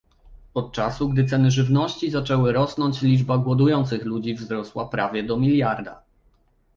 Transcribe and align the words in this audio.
Od 0.53 0.71
czasu, 0.71 1.09
gdy 1.09 1.25
ceny 1.25 1.51
żywności 1.51 2.11
zaczęły 2.11 2.53
rosnąć, 2.53 3.01
liczba 3.01 3.37
głodujących 3.37 4.05
ludzi 4.05 4.33
wzrosła 4.35 4.85
prawie 4.89 5.23
do 5.23 5.37
miliarda 5.37 6.03